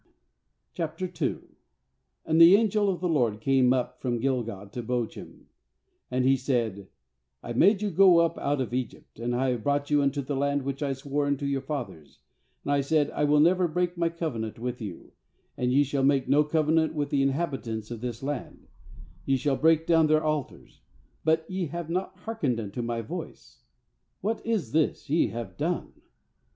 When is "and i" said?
12.65-12.81